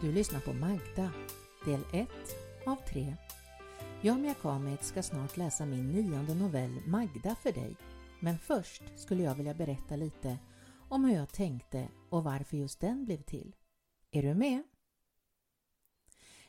[0.00, 1.12] Du lyssnar på Magda,
[1.64, 2.08] del 1
[2.66, 3.16] av 3.
[4.02, 7.76] Jag, Mia Kamit, ska snart läsa min nionde novell Magda för dig.
[8.20, 10.38] Men först skulle jag vilja berätta lite
[10.88, 13.56] om hur jag tänkte och varför just den blev till.
[14.10, 14.62] Är du med?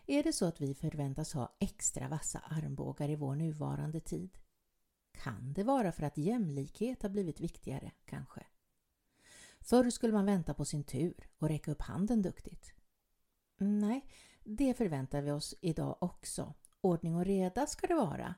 [0.06, 4.38] Är det så att vi förväntas ha extra vassa armbågar i vår nuvarande tid?
[5.12, 8.44] Kan det vara för att jämlikhet har blivit viktigare, kanske?
[9.60, 12.77] Förr skulle man vänta på sin tur och räcka upp handen duktigt.
[13.58, 14.06] Nej,
[14.44, 16.54] det förväntar vi oss idag också.
[16.82, 18.36] Ordning och reda ska det vara.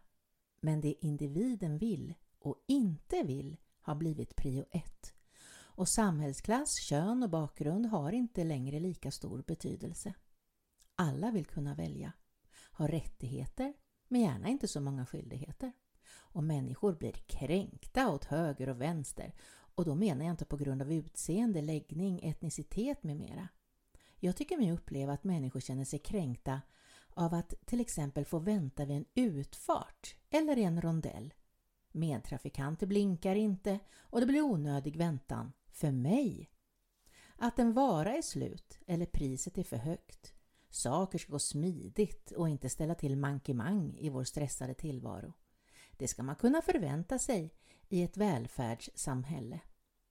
[0.62, 5.14] Men det individen vill och inte vill har blivit prio ett.
[5.52, 10.14] Och samhällsklass, kön och bakgrund har inte längre lika stor betydelse.
[10.96, 12.14] Alla vill kunna välja,
[12.72, 13.74] ha rättigheter
[14.08, 15.72] men gärna inte så många skyldigheter.
[16.12, 19.34] Och människor blir kränkta åt höger och vänster
[19.76, 23.48] och då menar jag inte på grund av utseende, läggning, etnicitet med mera.
[24.20, 26.62] Jag tycker mig uppleva att människor känner sig kränkta
[27.10, 31.34] av att till exempel få vänta vid en utfart eller i en rondell.
[31.92, 36.50] Medtrafikanter blinkar inte och det blir onödig väntan för mig.
[37.38, 40.34] Att en vara är slut eller priset är för högt.
[40.70, 45.34] Saker ska gå smidigt och inte ställa till mankemang i vår stressade tillvaro.
[45.98, 47.54] Det ska man kunna förvänta sig
[47.90, 49.60] i ett välfärdssamhälle.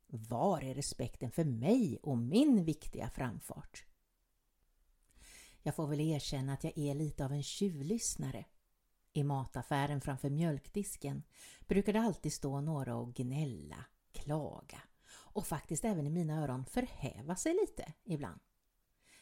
[0.07, 3.88] Var är respekten för mig och min viktiga framfart?
[5.63, 8.45] Jag får väl erkänna att jag är lite av en tjuvlyssnare.
[9.13, 11.23] I mataffären framför mjölkdisken
[11.67, 17.37] brukar det alltid stå några och gnälla, klaga och faktiskt även i mina öron förhäva
[17.37, 18.41] sig lite ibland.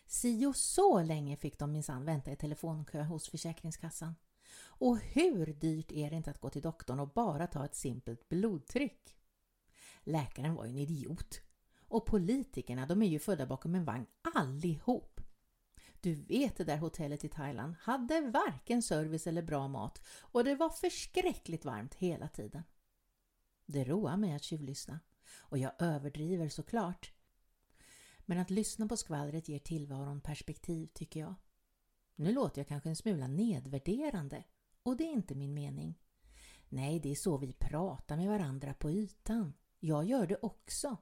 [0.07, 4.15] Si och så länge fick de minsann vänta i telefonkö hos Försäkringskassan.
[4.59, 8.29] Och hur dyrt är det inte att gå till doktorn och bara ta ett simpelt
[8.29, 9.17] blodtryck?
[10.03, 11.41] Läkaren var ju en idiot.
[11.89, 15.16] Och politikerna, de är ju födda bakom en vagn allihop.
[16.07, 20.55] Du vet det där hotellet i Thailand hade varken service eller bra mat och det
[20.55, 22.63] var förskräckligt varmt hela tiden.
[23.67, 25.01] Det roar mig att tjuvlyssna
[25.39, 27.13] och jag överdriver såklart.
[28.27, 31.35] Men att lyssna på skvallret ger tillvaron perspektiv tycker jag.
[32.15, 34.45] Nu låter jag kanske en smula nedvärderande
[34.83, 35.99] och det är inte min mening.
[36.69, 39.55] Nej, det är så vi pratar med varandra på ytan.
[39.81, 40.97] Jag gör det också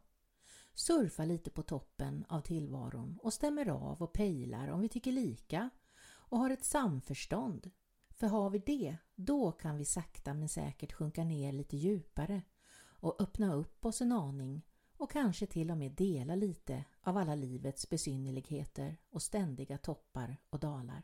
[0.75, 5.71] surfar lite på toppen av tillvaron och stämmer av och pejlar om vi tycker lika
[6.07, 7.71] och har ett samförstånd.
[8.11, 12.43] För har vi det, då kan vi sakta men säkert sjunka ner lite djupare
[12.77, 14.63] och öppna upp oss en aning
[14.97, 20.61] och kanske till och med dela lite av alla livets besynnerligheter och ständiga toppar och
[20.61, 21.03] dalar.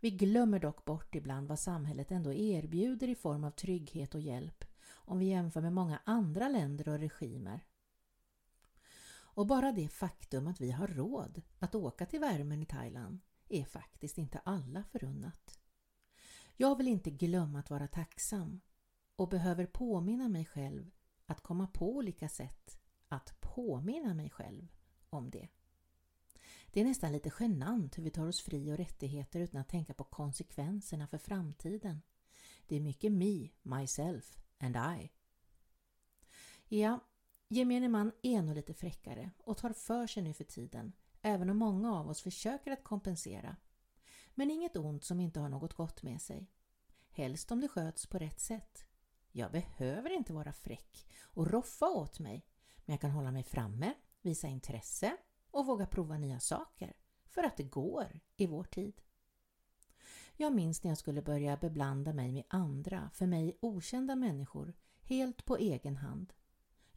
[0.00, 4.64] Vi glömmer dock bort ibland vad samhället ändå erbjuder i form av trygghet och hjälp
[4.90, 7.60] om vi jämför med många andra länder och regimer
[9.38, 13.64] och bara det faktum att vi har råd att åka till värmen i Thailand är
[13.64, 15.58] faktiskt inte alla förunnat.
[16.56, 18.60] Jag vill inte glömma att vara tacksam
[19.16, 20.90] och behöver påminna mig själv
[21.26, 22.78] att komma på olika sätt
[23.08, 24.68] att påminna mig själv
[25.10, 25.48] om det.
[26.72, 29.94] Det är nästan lite genant hur vi tar oss fri och rättigheter utan att tänka
[29.94, 32.02] på konsekvenserna för framtiden.
[32.66, 35.10] Det är mycket me, myself and I.
[36.68, 37.00] Ja,
[37.50, 40.92] Gemene man är nog lite fräckare och tar för sig nu för tiden,
[41.22, 43.56] även om många av oss försöker att kompensera.
[44.34, 46.50] Men inget ont som inte har något gott med sig.
[47.10, 48.84] Helst om det sköts på rätt sätt.
[49.32, 52.46] Jag behöver inte vara fräck och roffa åt mig,
[52.84, 55.16] men jag kan hålla mig framme, visa intresse
[55.50, 59.00] och våga prova nya saker, för att det går i vår tid.
[60.36, 65.44] Jag minns när jag skulle börja beblanda mig med andra, för mig okända människor, helt
[65.44, 66.32] på egen hand.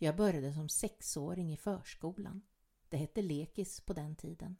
[0.04, 2.42] Jag började som sexåring i förskolan.
[2.90, 4.58] Det hette lekis på den tiden.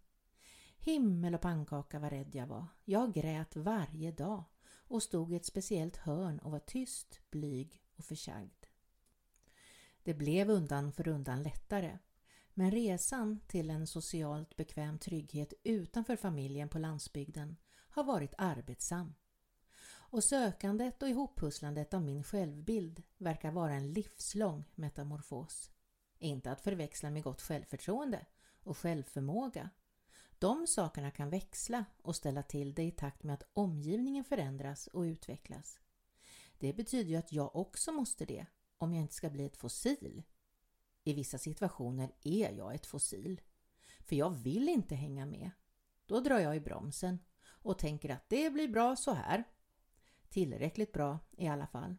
[0.80, 2.68] Himmel och pannkaka vad rädd jag var.
[2.86, 4.44] Jag grät varje dag
[4.88, 8.66] och stod i ett speciellt hörn och var tyst, blyg och försagd.
[10.04, 12.00] Det blev undan för undan lättare.
[12.54, 19.14] Men resan till en socialt bekväm trygghet utanför familjen på landsbygden har varit arbetsam
[20.12, 25.72] och sökandet och ihoppusslandet av min självbild verkar vara en livslång metamorfos.
[26.20, 28.26] Inte att förväxla med gott självförtroende
[28.64, 29.70] och självförmåga.
[30.40, 35.02] De sakerna kan växla och ställa till det i takt med att omgivningen förändras och
[35.02, 35.80] utvecklas.
[36.60, 38.46] Det betyder ju att jag också måste det
[38.78, 40.24] om jag inte ska bli ett fossil.
[41.04, 43.42] I vissa situationer är jag ett fossil.
[44.00, 45.52] För jag vill inte hänga med.
[46.06, 49.44] Då drar jag i bromsen och tänker att det blir bra så här
[50.32, 51.98] Tillräckligt bra i alla fall.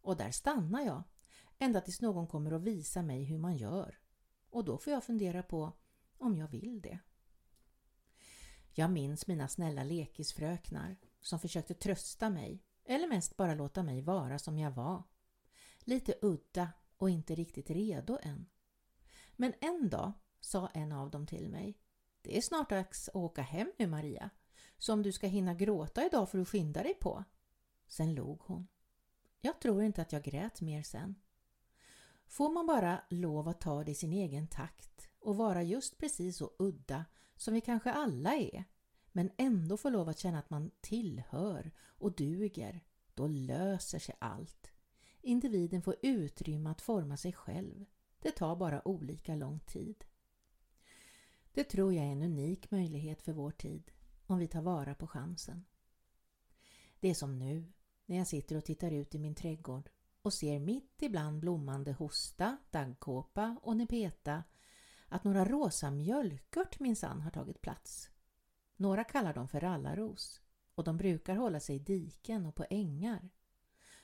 [0.00, 1.02] Och där stannar jag,
[1.58, 3.98] ända tills någon kommer och visar mig hur man gör.
[4.50, 5.72] Och då får jag fundera på
[6.18, 6.98] om jag vill det.
[8.72, 14.38] Jag minns mina snälla lekisfröknar som försökte trösta mig eller mest bara låta mig vara
[14.38, 15.02] som jag var.
[15.80, 18.46] Lite udda och inte riktigt redo än.
[19.36, 21.78] Men en dag sa en av dem till mig
[22.22, 24.30] Det är snart dags att åka hem nu Maria.
[24.78, 27.24] Så om du ska hinna gråta idag får du skynda dig på.
[27.90, 28.68] Sen log hon.
[29.40, 31.14] Jag tror inte att jag grät mer sen.
[32.26, 36.36] Får man bara lov att ta det i sin egen takt och vara just precis
[36.36, 37.04] så udda
[37.36, 38.64] som vi kanske alla är,
[39.12, 42.80] men ändå få lov att känna att man tillhör och duger,
[43.14, 44.72] då löser sig allt.
[45.20, 47.84] Individen får utrymme att forma sig själv.
[48.18, 50.04] Det tar bara olika lång tid.
[51.52, 53.90] Det tror jag är en unik möjlighet för vår tid
[54.26, 55.64] om vi tar vara på chansen.
[57.00, 57.72] Det är som nu
[58.10, 59.90] när jag sitter och tittar ut i min trädgård
[60.22, 64.44] och ser mitt ibland blommande hosta, daggkåpa och nepeta
[65.08, 68.10] att några rosa mjölkört minsann har tagit plats.
[68.76, 70.40] Några kallar dem för rallaros
[70.74, 73.30] och de brukar hålla sig i diken och på ängar.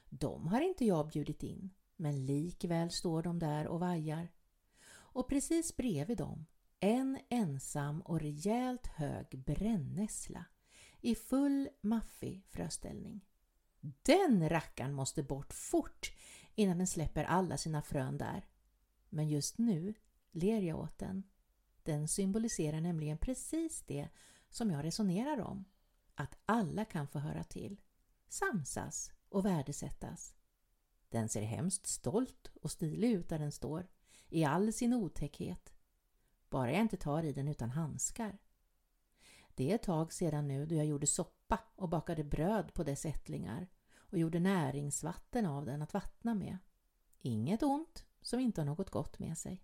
[0.08, 4.28] De har inte jag bjudit in, men likväl står de där och vajar.
[4.88, 6.46] Och precis bredvid dem
[6.80, 10.44] en ensam och rejält hög brännässla
[11.00, 13.20] i full maffig fröställning.
[14.02, 16.12] Den rackan måste bort fort
[16.54, 18.46] innan den släpper alla sina frön där.
[19.08, 19.94] Men just nu
[20.30, 21.22] ler jag åt den.
[21.82, 24.08] Den symboliserar nämligen precis det
[24.50, 25.64] som jag resonerar om.
[26.14, 27.80] Att alla kan få höra till,
[28.28, 30.34] samsas och värdesättas.
[31.08, 33.86] Den ser hemskt stolt och stilig ut där den står,
[34.28, 35.74] i all sin otäckhet.
[36.48, 38.38] Bara jag inte tar i den utan handskar.
[39.54, 43.06] Det är ett tag sedan nu då jag gjorde soppa och bakade bröd på dess
[43.06, 43.68] ättlingar
[44.10, 46.58] och gjorde näringsvatten av den att vattna med.
[47.22, 49.62] Inget ont som inte har något gott med sig.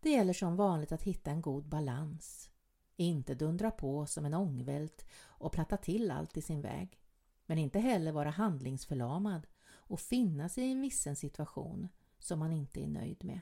[0.00, 2.50] Det gäller som vanligt att hitta en god balans.
[2.96, 7.00] Inte dundra på som en ångvält och platta till allt i sin väg.
[7.46, 11.88] Men inte heller vara handlingsförlamad och finna sig i en vissen situation
[12.18, 13.40] som man inte är nöjd med.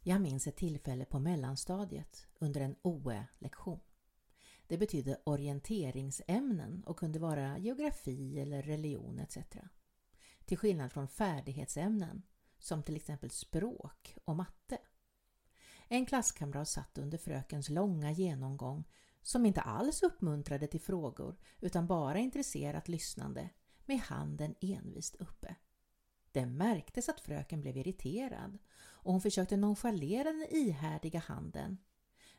[0.00, 3.80] Jag minns ett tillfälle på mellanstadiet under en OE-lektion.
[4.66, 9.38] Det betydde orienteringsämnen och kunde vara geografi eller religion etc.
[10.44, 12.22] Till skillnad från färdighetsämnen
[12.58, 14.78] som till exempel språk och matte.
[15.88, 18.84] En klasskamrat satt under frökens långa genomgång
[19.22, 23.50] som inte alls uppmuntrade till frågor utan bara intresserat lyssnande
[23.86, 25.56] med handen envist uppe.
[26.32, 31.78] Det märktes att fröken blev irriterad och hon försökte nonchalera den ihärdiga handen.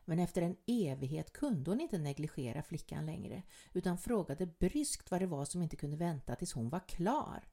[0.05, 3.43] Men efter en evighet kunde hon inte negligera flickan längre
[3.73, 7.47] utan frågade bryskt vad det var som inte kunde vänta tills hon var klar.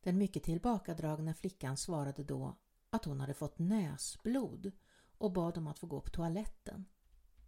[0.00, 2.56] Den mycket tillbakadragna flickan svarade då
[2.90, 4.72] att hon hade fått näsblod
[5.18, 6.84] och bad om att få gå på toaletten.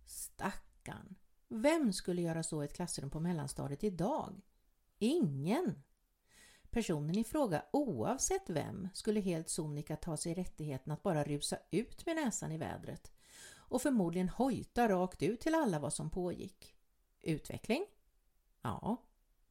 [0.06, 1.14] Stackarn!
[1.48, 4.40] Vem skulle göra så i ett klassrum på mellanstadiet idag?
[4.98, 5.82] Ingen!
[6.70, 12.06] Personen i fråga, oavsett vem, skulle helt sonika ta sig rättigheten att bara rusa ut
[12.06, 13.12] med näsan i vädret
[13.72, 16.74] och förmodligen hojta rakt ut till alla vad som pågick.
[17.20, 17.84] Utveckling?
[18.62, 18.96] Ja.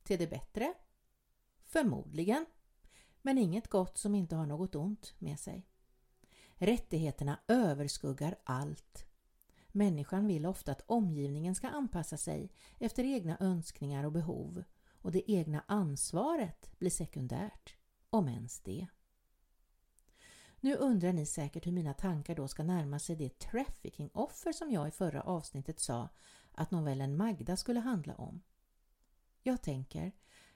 [0.03, 0.73] Till det bättre?
[1.65, 2.45] Förmodligen.
[3.21, 5.67] Men inget gott som inte har något ont med sig.
[6.53, 9.05] Rättigheterna överskuggar allt.
[9.67, 14.63] Människan vill ofta att omgivningen ska anpassa sig efter egna önskningar och behov
[14.93, 17.75] och det egna ansvaret blir sekundärt,
[18.09, 18.87] om ens det.
[20.63, 24.87] Nu undrar ni säkert hur mina tankar då ska närma sig det trafficking-offer som jag
[24.87, 26.09] i förra avsnittet sa
[26.51, 28.41] att novellen Magda skulle handla om.
[29.43, 30.11] Jag tänker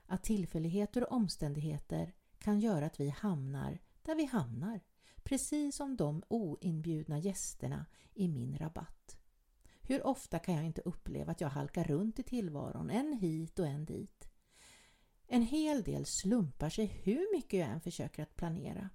[0.05, 4.79] att tillfälligheter och omständigheter kan göra att vi hamnar där vi hamnar,
[5.23, 9.17] precis som de oinbjudna gästerna i min rabatt.
[9.81, 13.67] Hur ofta kan jag inte uppleva att jag halkar runt i tillvaron, en hit och
[13.67, 14.29] en dit.
[15.27, 18.89] En hel del slumpar sig hur mycket jag än försöker att planera.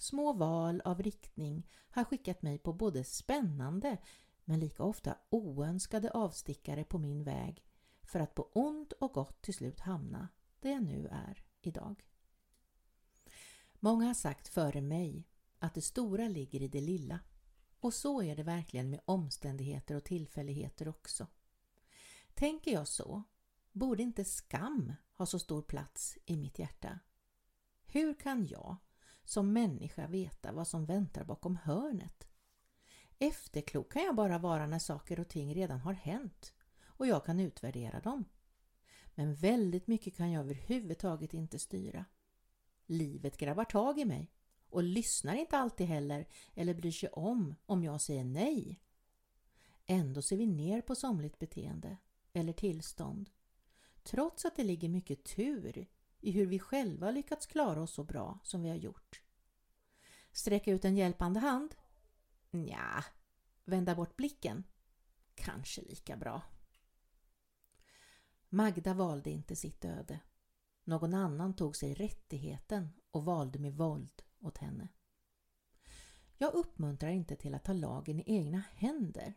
[0.00, 3.98] Små val av riktning har skickat mig på både spännande
[4.44, 7.64] men lika ofta oönskade avstickare på min väg
[8.02, 10.28] för att på ont och gott till slut hamna
[10.60, 12.06] där jag nu är idag.
[13.74, 15.28] Många har sagt före mig
[15.58, 17.20] att det stora ligger i det lilla
[17.80, 21.26] och så är det verkligen med omständigheter och tillfälligheter också.
[22.34, 23.22] Tänker jag så
[23.72, 26.98] borde inte skam ha så stor plats i mitt hjärta.
[27.86, 28.76] Hur kan jag
[29.30, 32.28] som människa veta vad som väntar bakom hörnet?
[33.18, 36.52] Efterklok kan jag bara vara när saker och ting redan har hänt
[36.84, 38.24] och jag kan utvärdera dem.
[39.14, 42.04] Men väldigt mycket kan jag överhuvudtaget inte styra.
[42.86, 44.32] Livet grabbar tag i mig
[44.68, 48.80] och lyssnar inte alltid heller eller bryr sig om om jag säger nej.
[49.86, 51.96] Ändå ser vi ner på somligt beteende
[52.32, 53.30] eller tillstånd
[54.02, 55.86] trots att det ligger mycket tur
[56.20, 59.22] i hur vi själva lyckats klara oss så bra som vi har gjort.
[60.32, 61.74] Sträcka ut en hjälpande hand?
[62.50, 63.04] Nja,
[63.64, 64.64] vända bort blicken?
[65.34, 66.42] Kanske lika bra.
[68.48, 70.20] Magda valde inte sitt öde.
[70.84, 74.88] Någon annan tog sig rättigheten och valde med våld åt henne.
[76.38, 79.34] Jag uppmuntrar inte till att ta lagen i egna händer.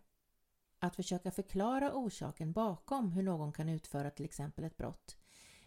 [0.79, 5.22] Att försöka förklara orsaken bakom hur någon kan utföra till exempel ett brott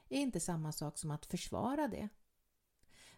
[0.09, 2.09] är inte samma sak som att försvara det.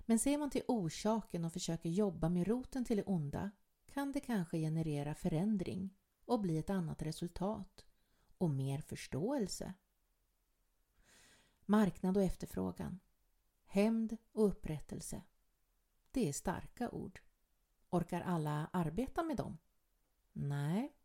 [0.00, 3.50] Men ser man till orsaken och försöker jobba med roten till det onda
[3.86, 7.86] kan det kanske generera förändring och bli ett annat resultat
[8.38, 9.74] och mer förståelse.
[11.66, 13.00] Marknad och efterfrågan,
[13.64, 15.22] hämnd och upprättelse.
[16.10, 17.20] Det är starka ord.
[17.90, 19.58] Orkar alla arbeta med dem?
[20.32, 20.97] Nej.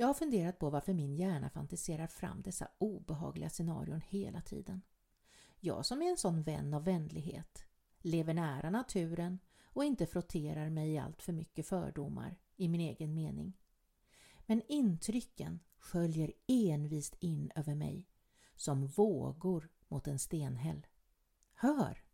[0.00, 4.82] Jag har funderat på varför min hjärna fantiserar fram dessa obehagliga scenarion hela tiden.
[5.58, 7.64] Jag som är en sån vän av vänlighet,
[7.98, 13.14] lever nära naturen och inte frotterar mig i allt för mycket fördomar i min egen
[13.14, 13.58] mening.
[14.46, 18.08] Men intrycken sköljer envist in över mig
[18.56, 20.86] som vågor mot en stenhäll.
[21.54, 22.09] Hör!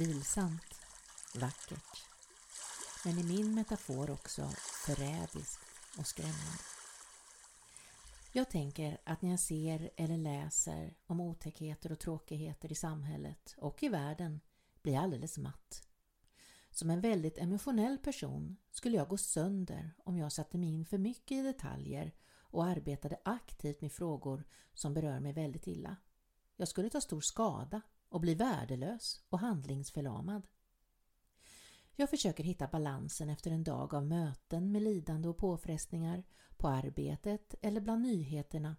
[0.00, 0.80] Vilsamt,
[1.34, 2.06] vackert,
[3.04, 4.48] men i min metafor också
[4.86, 5.60] förrädiskt
[5.98, 6.62] och skrämmande.
[8.32, 13.82] Jag tänker att när jag ser eller läser om otäckheter och tråkigheter i samhället och
[13.82, 14.40] i världen
[14.82, 15.88] blir jag alldeles matt.
[16.70, 20.98] Som en väldigt emotionell person skulle jag gå sönder om jag satte mig in för
[20.98, 25.96] mycket i detaljer och arbetade aktivt med frågor som berör mig väldigt illa.
[26.56, 27.80] Jag skulle ta stor skada
[28.10, 30.46] och blir värdelös och handlingsförlamad.
[31.96, 36.24] Jag försöker hitta balansen efter en dag av möten med lidande och påfrestningar
[36.56, 38.76] på arbetet eller bland nyheterna,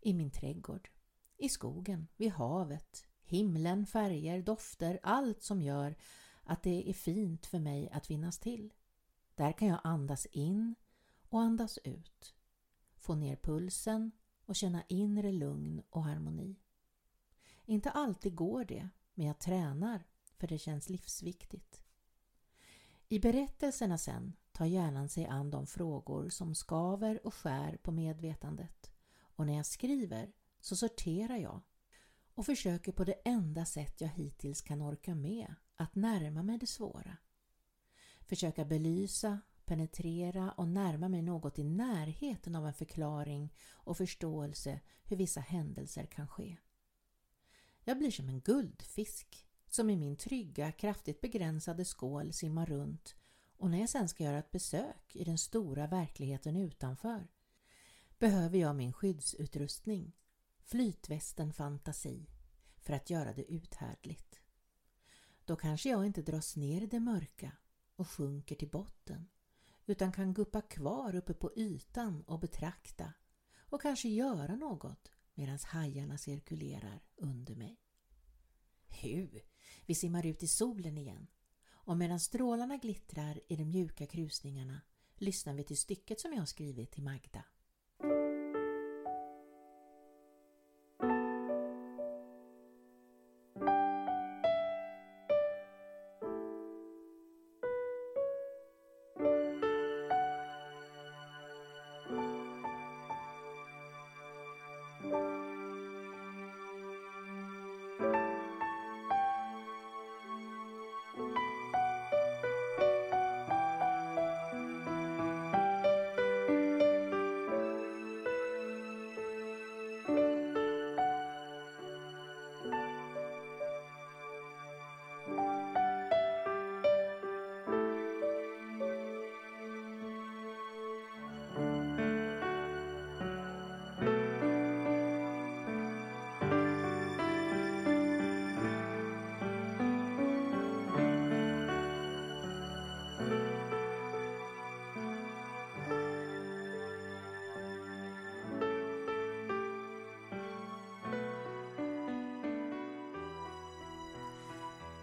[0.00, 0.90] i min trädgård,
[1.36, 5.96] i skogen, vid havet, himlen, färger, dofter, allt som gör
[6.42, 8.74] att det är fint för mig att finnas till.
[9.34, 10.74] Där kan jag andas in
[11.28, 12.34] och andas ut,
[12.96, 14.12] få ner pulsen
[14.46, 16.63] och känna inre lugn och harmoni.
[17.66, 20.04] Inte alltid går det, men jag tränar
[20.36, 21.82] för det känns livsviktigt.
[23.08, 28.90] I berättelserna sen tar hjärnan sig an de frågor som skaver och skär på medvetandet
[29.36, 31.60] och när jag skriver så sorterar jag
[32.34, 36.66] och försöker på det enda sätt jag hittills kan orka med att närma mig det
[36.66, 37.16] svåra.
[38.20, 45.16] Försöka belysa, penetrera och närma mig något i närheten av en förklaring och förståelse hur
[45.16, 46.56] vissa händelser kan ske.
[47.84, 53.16] Jag blir som en guldfisk som i min trygga, kraftigt begränsade skål simmar runt
[53.56, 57.28] och när jag sen ska göra ett besök i den stora verkligheten utanför
[58.18, 60.16] behöver jag min skyddsutrustning,
[60.64, 62.30] flytvästen fantasi,
[62.76, 64.40] för att göra det uthärdligt.
[65.44, 67.52] Då kanske jag inte dras ner i det mörka
[67.96, 69.28] och sjunker till botten
[69.86, 73.12] utan kan guppa kvar uppe på ytan och betrakta
[73.56, 77.80] och kanske göra något medan hajarna cirkulerar under mig.
[78.88, 79.40] Hu,
[79.86, 81.26] vi simmar ut i solen igen
[81.66, 84.80] och medan strålarna glittrar i de mjuka krusningarna
[85.16, 87.44] lyssnar vi till stycket som jag har skrivit till Magda.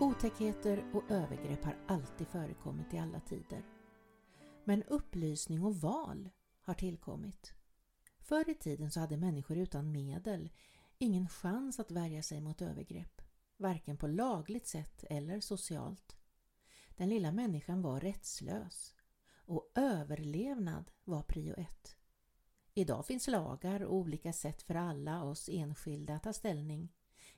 [0.02, 3.66] Otäckheter och övergrepp har alltid förekommit i alla tider.
[4.64, 6.30] Men upplysning och val
[6.62, 7.54] har tillkommit.
[8.20, 10.50] Förr i tiden så hade människor utan medel
[10.98, 13.22] ingen chans att värja sig mot övergrepp,
[13.58, 16.16] varken på lagligt sätt eller socialt.
[16.90, 18.96] Den lilla människan var rättslös
[19.46, 21.96] och överlevnad var prio ett.
[22.74, 26.94] Idag finns lagar och olika sätt för alla oss enskilda att ta ställning,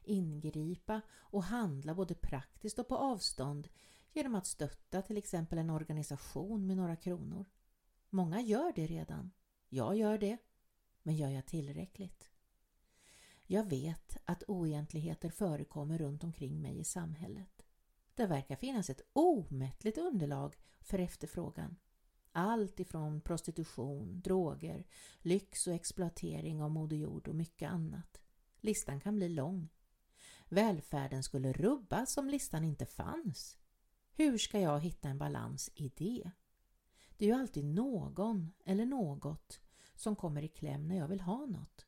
[0.08, 3.68] ingripa och handla både praktiskt och på avstånd
[4.14, 7.46] genom att stötta till exempel en organisation med några kronor.
[8.10, 9.32] Många gör det redan.
[9.70, 10.38] Jag gör det.
[11.04, 12.30] Men gör jag tillräckligt?
[13.46, 17.66] Jag vet att oegentligheter förekommer runt omkring mig i samhället.
[18.16, 21.76] Det verkar finnas ett omättligt underlag för efterfrågan.
[22.32, 24.88] Allt ifrån prostitution, droger,
[25.20, 28.22] lyx och exploatering av moder jord och mycket annat.
[28.60, 29.70] Listan kan bli lång.
[30.50, 33.58] Välfärden skulle rubbas om listan inte fanns.
[34.16, 36.32] Hur ska jag hitta en balans i det?
[37.18, 39.60] Det är ju alltid någon eller något
[39.96, 41.86] som kommer i kläm när jag vill ha något.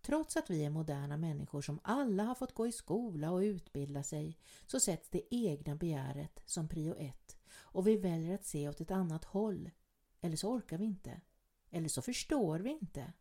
[0.00, 4.02] Trots att vi är moderna människor som alla har fått gå i skola och utbilda
[4.02, 7.36] sig så sätts det egna begäret som prio ett
[7.72, 9.70] och vi väljer att se åt ett annat håll.
[10.20, 11.20] Eller så orkar vi inte.
[11.70, 13.12] Eller så förstår vi inte.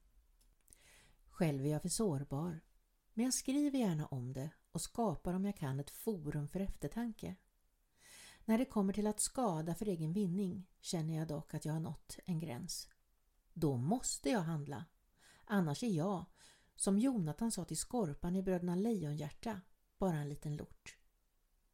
[1.29, 2.60] Själv är jag för sårbar.
[3.22, 7.36] Men jag skriver gärna om det och skapar om jag kan ett forum för eftertanke.
[8.46, 11.80] När det kommer till att skada för egen vinning känner jag dock att jag har
[11.80, 12.90] nått en gräns.
[13.54, 14.86] Då måste jag handla.
[15.46, 16.25] Annars är jag,
[16.75, 19.62] som Jonathan sa till Skorpan i Bröderna Lejonhjärta,
[19.98, 20.98] bara en liten lort.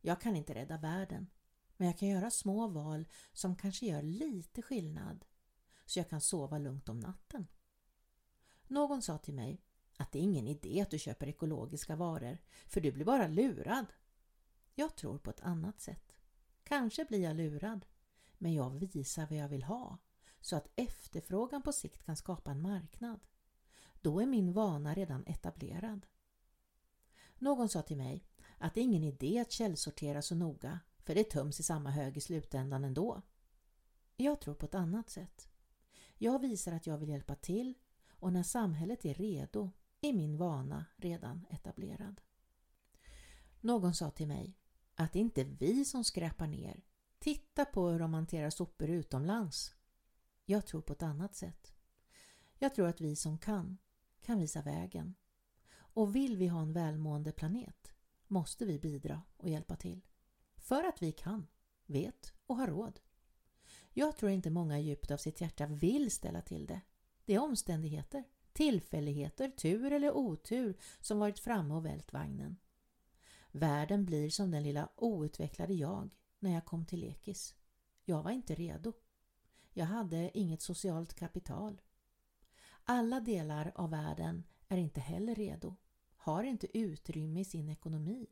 [0.02, 1.30] Jag kan inte rädda världen,
[1.78, 5.26] men jag kan göra små val som kanske gör lite skillnad,
[5.86, 7.48] så jag kan sova lugnt om natten.
[8.68, 9.67] Någon sa till mig
[9.98, 13.86] att det är ingen idé att du köper ekologiska varor, för du blir bara lurad.
[14.76, 16.14] Jag tror på ett annat sätt.
[16.64, 17.86] Kanske blir jag lurad,
[18.38, 19.98] men jag visar vad jag vill ha
[20.42, 23.20] så att efterfrågan på sikt kan skapa en marknad.
[24.02, 26.06] Då är min vana redan etablerad.
[27.36, 28.24] Någon sa till mig
[28.58, 32.18] att det är ingen idé att källsortera så noga för det töms i samma hög
[32.18, 33.22] i slutändan ändå.
[34.16, 35.50] Jag tror på ett annat sätt.
[36.18, 37.74] Jag visar att jag vill hjälpa till
[38.10, 42.22] och när samhället är redo är min vana redan etablerad.
[43.62, 44.58] Någon sa till mig
[44.96, 46.84] att det inte är vi som skräpar ner.
[47.20, 49.76] Titta på hur de hanterar sopor utomlands.
[50.46, 51.74] Jag tror på ett annat sätt.
[52.60, 53.78] Jag tror att vi som kan,
[54.22, 55.16] kan visa vägen.
[55.74, 57.94] Och vill vi ha en välmående planet
[58.28, 60.06] måste vi bidra och hjälpa till.
[60.58, 61.48] För att vi kan,
[61.86, 63.00] vet och har råd.
[63.94, 66.82] Jag tror inte många djupt av sitt hjärta vill ställa till det.
[67.26, 68.24] Det är omständigheter,
[68.58, 72.58] tillfälligheter, tur eller otur som varit framme och vält vagnen.
[73.52, 77.56] Världen blir som den lilla outvecklade jag när jag kom till lekis.
[78.06, 78.94] Jag var inte redo.
[79.74, 81.82] Jag hade inget socialt kapital.
[82.84, 85.76] Alla delar av världen är inte heller redo,
[86.16, 88.28] har inte utrymme i sin ekonomi.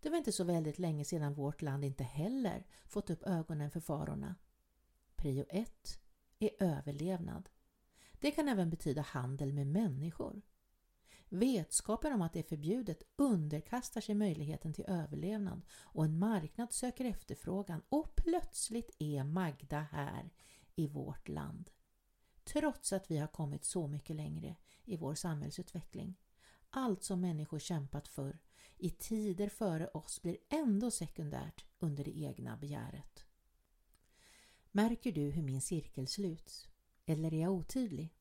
[0.00, 3.80] Det var inte så väldigt länge sedan vårt land inte heller fått upp ögonen för
[3.80, 4.34] farorna.
[5.16, 6.00] Prio 1
[6.38, 7.48] är överlevnad.
[8.24, 10.42] Det kan även betyda handel med människor.
[11.28, 17.04] Vetskapen om att det är förbjudet underkastar sig möjligheten till överlevnad och en marknad söker
[17.04, 20.30] efterfrågan och plötsligt är Magda här
[20.74, 21.70] i vårt land.
[22.44, 26.14] Trots att vi har kommit så mycket längre i vår samhällsutveckling.
[26.70, 28.38] Allt som människor kämpat för
[28.76, 33.24] i tider före oss blir ändå sekundärt under det egna begäret.
[34.70, 36.68] Märker du hur min cirkel sluts?
[37.06, 38.14] Eller är jag otydlig?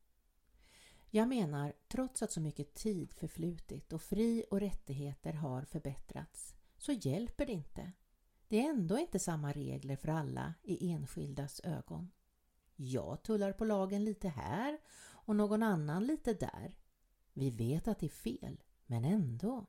[1.09, 6.91] Jag menar, trots att så mycket tid förflutit och fri och rättigheter har förbättrats, så
[6.91, 7.91] hjälper det inte.
[8.47, 12.11] Det är ändå inte samma regler för alla i enskildas ögon.
[12.75, 14.79] Jag tullar på lagen lite här
[15.25, 16.77] och någon annan lite där.
[17.33, 19.65] Vi vet att det är fel, men ändå.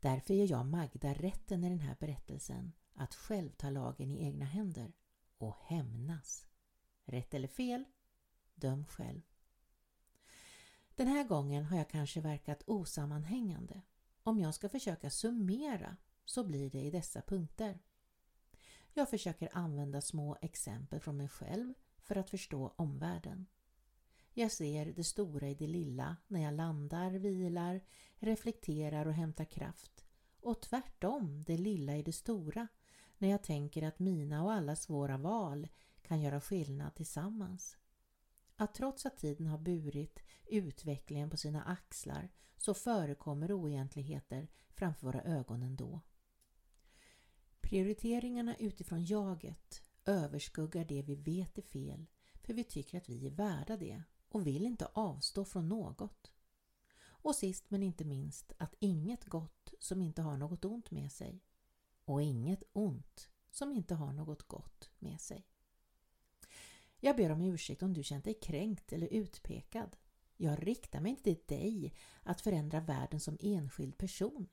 [0.00, 4.44] Därför ger jag Magda rätten i den här berättelsen att själv ta lagen i egna
[4.44, 4.92] händer
[5.38, 6.47] och hämnas.
[7.08, 7.84] Rätt eller fel?
[8.54, 9.20] Döm själv.
[10.94, 13.82] Den här gången har jag kanske verkat osammanhängande.
[14.22, 17.78] Om jag ska försöka summera så blir det i dessa punkter.
[18.92, 23.46] Jag försöker använda små exempel från mig själv för att förstå omvärlden.
[24.32, 27.80] Jag ser det stora i det lilla när jag landar, vilar,
[28.16, 30.04] reflekterar och hämtar kraft.
[30.40, 32.68] Och tvärtom det lilla i det stora
[33.18, 35.68] när jag tänker att mina och allas våra val
[36.08, 37.76] kan göra skillnad tillsammans.
[38.56, 45.22] Att trots att tiden har burit utvecklingen på sina axlar så förekommer oegentligheter framför våra
[45.22, 46.00] ögon ändå.
[47.60, 52.06] Prioriteringarna utifrån jaget överskuggar det vi vet är fel
[52.42, 56.32] för vi tycker att vi är värda det och vill inte avstå från något.
[57.00, 61.42] Och sist men inte minst att inget gott som inte har något ont med sig
[62.04, 65.46] och inget ont som inte har något gott med sig.
[67.00, 69.96] Jag ber om ursäkt om du känt dig kränkt eller utpekad.
[70.36, 74.48] Jag riktar mig inte till dig att förändra världen som enskild person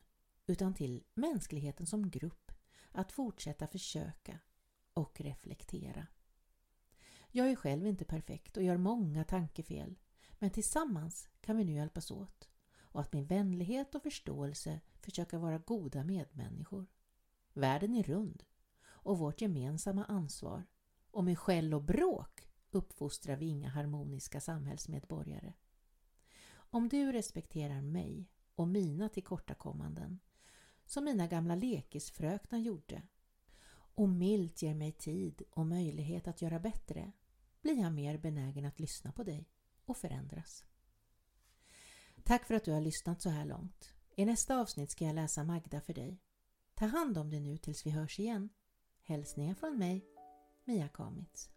[0.47, 2.51] utan till mänskligheten som grupp
[2.91, 4.39] att fortsätta försöka
[4.93, 6.07] och reflektera.
[7.31, 9.99] Jag är själv inte perfekt och gör många tankefel
[10.39, 15.57] men tillsammans kan vi nu hjälpas åt och att med vänlighet och förståelse försöka vara
[15.57, 16.85] goda medmänniskor.
[17.53, 18.43] Världen är rund
[18.85, 20.65] och vårt gemensamma ansvar
[21.15, 25.53] och med skäll och bråk uppfostrar vi inga harmoniska samhällsmedborgare.
[26.53, 30.19] Om du respekterar mig och mina tillkortakommanden
[30.85, 33.01] som mina gamla lekisfröknar gjorde
[33.71, 37.11] och milt ger mig tid och möjlighet att göra bättre
[37.61, 39.49] blir jag mer benägen att lyssna på dig
[39.85, 40.63] och förändras.
[42.23, 43.93] Tack för att du har lyssnat så här långt.
[44.15, 46.21] I nästa avsnitt ska jag läsa Magda för dig.
[46.73, 48.49] Ta hand om dig nu tills vi hörs igen.
[49.03, 50.14] Hälsningar från mig,
[50.67, 51.54] Mia Kamitz.